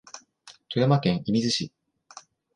[0.73, 1.71] 富山県射水市